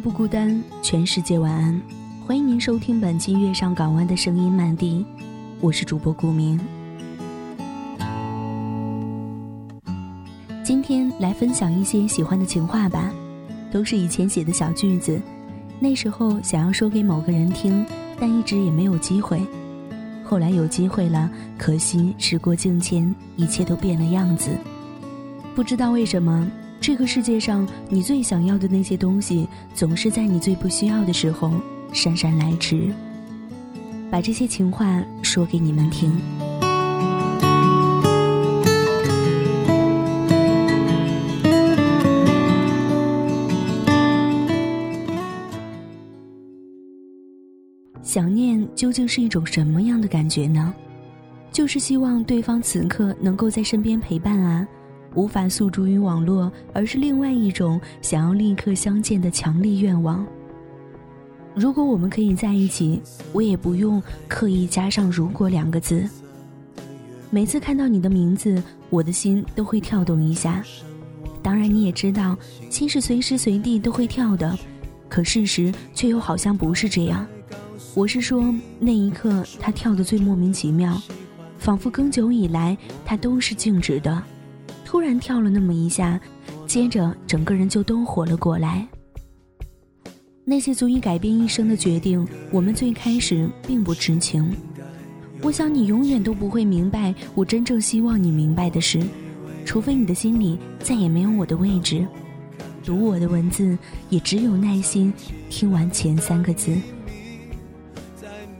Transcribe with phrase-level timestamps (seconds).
[0.00, 1.78] 不孤单，全世界晚安。
[2.26, 5.04] 欢迎您收听本期《月上港湾》的声音漫递，
[5.60, 6.58] 我是主播顾明。
[10.64, 13.12] 今天来分享一些喜欢的情话吧，
[13.70, 15.20] 都是以前写的小句子，
[15.78, 17.84] 那时候想要说给某个人听，
[18.18, 19.38] 但一直也没有机会。
[20.24, 24.50] 后来有机会了，可惜时过境迁，一切都变了样子。
[25.54, 31.52] 不知道为什么，这个世界上你最想要的那些东西，总是在你最不需要的时候。
[31.92, 32.88] 姗姗来迟，
[34.10, 36.10] 把这些情话说给你们听。
[48.02, 50.72] 想念究竟是一种什么样的感觉呢？
[51.52, 54.66] 就是希望对方此刻能够在身边陪伴啊，
[55.14, 60.24] 无法诉诸于网络，而是另外一种想要立刻相见的强烈愿望。
[61.54, 66.08] 如果我们可以在一起，我也不用刻意加上“如果”两个字。
[67.28, 70.62] 每次看到你的名字，我的心都会跳动一下。
[71.42, 72.36] 当然，你也知道，
[72.70, 74.56] 心是随时随地都会跳的，
[75.08, 77.26] 可事实却又好像不是这样。
[77.94, 81.00] 我是说，那一刻它跳得最莫名其妙，
[81.58, 84.22] 仿佛更久以来它都是静止的，
[84.90, 86.20] 突然跳了那么一下，
[86.66, 88.84] 接着整个人就都活了过来。
[90.44, 94.52] 那些足以改变一生的决定，我们最开始并不知情。
[95.42, 99.00] 我想你永远都不会明白我真正希望你明白的事，
[99.64, 102.04] 除非你的心里再也没有我的位置。
[102.84, 105.14] 读我的文字，也只有耐心
[105.48, 106.76] 听完前三个字。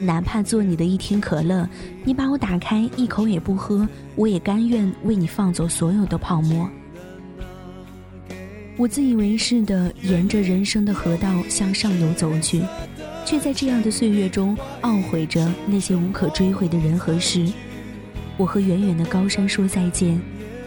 [0.00, 1.68] 哪怕做你的一听可乐，
[2.04, 6.68] 你把我打开一口也不喝，我也甘愿为你放走所有的泡沫。
[8.76, 12.62] 我自以为是的沿着人生的河道向上游走去，
[13.24, 17.44] 却在这样的岁月中懊悔着那些无可追回的人和事。
[18.36, 20.20] 我和远远的高山说再见，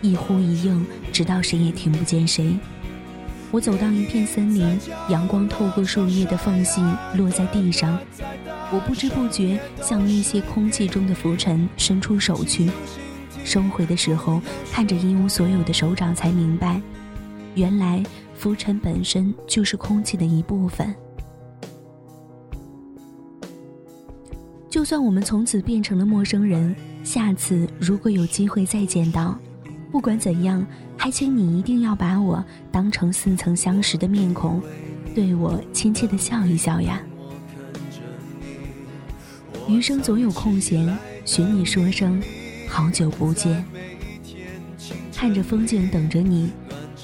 [0.00, 2.56] 一呼一应，直到谁也听不见谁。
[3.50, 4.78] 我走到一片森林，
[5.08, 6.82] 阳光透过树叶的缝隙
[7.14, 7.98] 落在地上，
[8.70, 12.70] 我不知不觉向那些空气中的浮尘伸出手去，
[13.44, 16.80] 收回的时候，看着一无所有的手掌，才明白。
[17.54, 18.04] 原来
[18.34, 20.94] 浮尘本身就是空气的一部分。
[24.68, 29.36] 就算我们从此变成了陌生人，下次如果有机会再见到，
[29.90, 30.64] 不管怎样，
[30.98, 34.60] 还请你一定要把我当成似曾相识的面孔，
[35.14, 37.00] 对我亲切的笑一笑呀。
[39.68, 42.20] 余生总有空闲，寻你说声
[42.68, 43.64] 好久不见，
[45.14, 46.50] 看着风景等着你。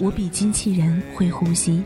[0.00, 1.80] 我比机器人会呼吸。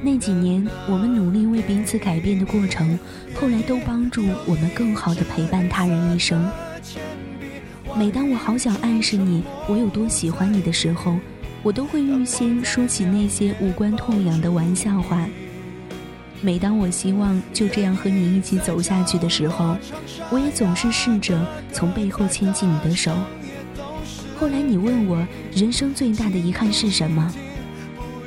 [0.00, 2.98] 那几年，我们努力为彼此改变的过程，
[3.34, 6.42] 后来都帮助我们更好的陪伴他人一生。
[7.96, 11.18] 每当我好想暗示你我有多喜欢你的时候，
[11.62, 15.26] 我都会预先说起那些无关痛痒的玩笑话。
[16.40, 19.76] 每当我希望就这样和你一起走下去的时候，
[20.30, 23.12] 我也总是试着从背后牵起你的手。
[24.38, 27.32] 后来你问我人生最大的遗憾是什么？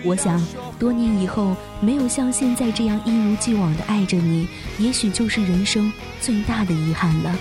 [0.03, 0.45] 我想
[0.77, 4.47] 多年以后没有像现在这样一如既往的爱着你，
[4.77, 5.89] 也许就是人生
[6.19, 7.33] 最大的遗憾了。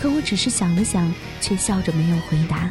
[0.00, 2.70] 可我只是想了想，却笑着没有回答。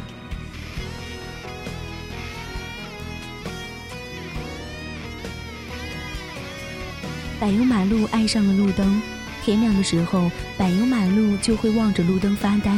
[7.38, 9.00] 柏油马路爱上了路灯，
[9.44, 12.74] 天亮的时候，柏油马路就会望着路灯发呆。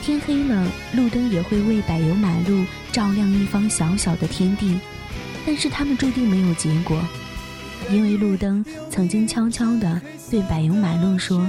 [0.00, 4.78] 天黑了，路灯也会为柏油马路照亮一方小小的天地，
[5.44, 7.02] 但是他们注定没有结果，
[7.90, 10.00] 因为路灯曾经悄悄地
[10.30, 11.46] 对柏油马路说：“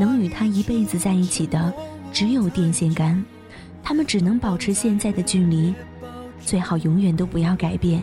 [0.00, 1.72] 能与他一辈子在一起的
[2.10, 3.22] 只有电线杆，
[3.82, 5.74] 他们只能保持现在的距离，
[6.40, 8.02] 最好永远都不要改变，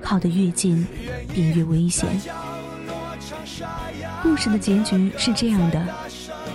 [0.00, 0.86] 靠得越近
[1.34, 2.08] 便越危险。”
[4.22, 5.84] 故事的结局是这样的。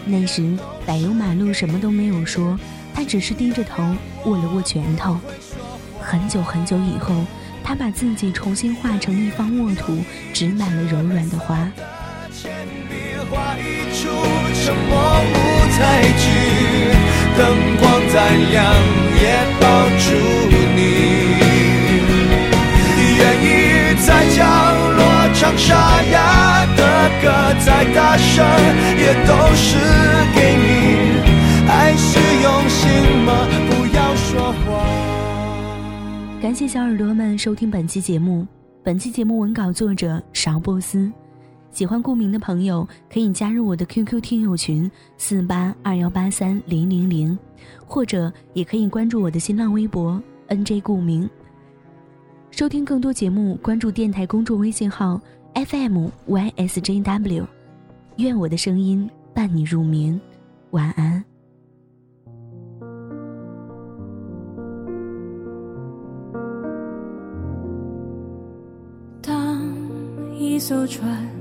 [0.06, 2.58] 那时，柏油马路什么都没有说，
[2.94, 3.84] 他只是低着头
[4.26, 5.18] 握了握拳头。
[6.00, 7.26] 很久很久以后，
[7.64, 9.98] 他把自己重新画成一方沃土，
[10.34, 11.70] 植满了柔软的花。
[13.32, 14.10] 画一出
[14.54, 14.92] 沉默
[15.24, 15.34] 舞
[15.72, 15.80] 台
[16.20, 16.28] 剧
[17.38, 17.40] 灯
[17.80, 18.16] 光再
[18.52, 18.60] 亮，
[19.16, 19.24] 也
[19.58, 19.64] 抱
[20.04, 20.06] 住
[20.76, 20.80] 你。
[23.18, 23.48] 愿意
[24.06, 24.44] 在角
[24.98, 25.00] 落
[25.34, 26.82] 唱沙哑的
[27.22, 27.32] 歌，
[27.66, 28.46] 再大声，
[29.00, 29.80] 也都是
[30.36, 30.68] 给你。
[31.66, 32.84] 还是用心
[33.24, 33.48] 吗？
[33.70, 34.68] 不要说谎。
[36.42, 38.46] 感谢小耳朵们收听本期节目。
[38.84, 41.10] 本期节目文稿作者勺波斯。
[41.72, 47.38] 喜欢顾名的朋友可以加入我的 QQ 听友群四八二幺八三零零零，
[47.86, 51.30] 或者也可以关注我的新浪微博 NJ 顾名。
[52.52, 55.20] 收听更多节目，关注电台公众微信号
[55.54, 57.46] FMYSJW。
[58.18, 60.20] 愿我的声音伴你入眠，
[60.72, 61.24] 晚安。
[69.22, 69.62] 当
[70.38, 71.41] 一艘船。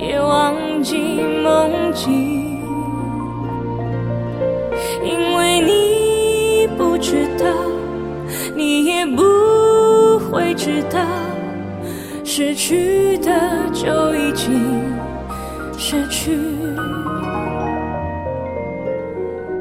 [0.00, 0.96] 也忘记
[1.42, 2.58] 梦境，
[5.04, 7.44] 因为你不知道，
[8.56, 10.98] 你也不会知道，
[12.24, 13.30] 失去的
[13.74, 14.90] 就已经
[15.76, 16.38] 失去。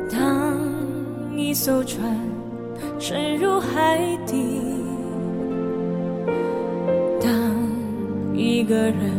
[0.10, 0.58] 当
[1.36, 2.18] 一艘船
[2.98, 4.62] 沉入海底，
[7.20, 7.30] 当
[8.34, 9.19] 一个人。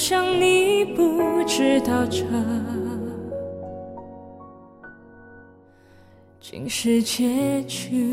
[0.00, 2.24] 就像你不知道这
[6.40, 8.08] 竟是结局。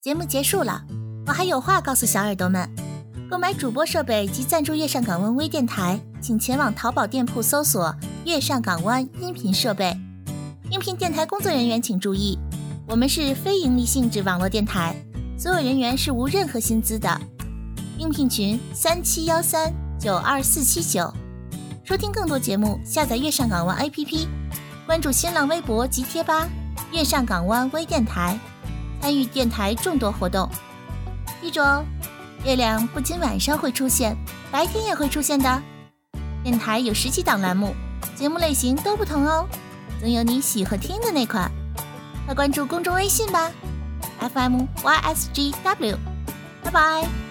[0.00, 0.82] 节目结束了。
[1.26, 2.68] 我还有话告诉小耳朵们：
[3.30, 7.94] 购买主播设备及赞助月上港湾微电台，请前往淘宝店铺搜索
[8.26, 9.96] “月上港湾音频设备”。
[10.68, 12.36] 应聘电台工作人员请注意，
[12.88, 14.96] 我们是非盈利性质网络电台，
[15.38, 17.20] 所有人员是无任何薪资的。
[17.98, 21.08] 应聘群：三七幺三九二四七九。
[21.84, 24.26] 收听更多节目，下载月上港湾 APP。
[24.86, 26.48] 关注新浪微博及贴吧
[26.90, 28.36] “月上港湾微电台”，
[29.00, 30.50] 参与电台众多活动。
[31.40, 31.84] 记住哦，
[32.44, 34.16] 月亮不仅晚上会出现，
[34.50, 35.62] 白天也会出现的。
[36.42, 37.74] 电台有十几档栏目，
[38.14, 39.46] 节目类型都不同哦，
[40.00, 41.50] 总有你喜欢听的那款。
[42.24, 43.50] 快关注公众微信吧
[44.20, 45.96] ，FM YSGW，
[46.62, 47.29] 拜拜。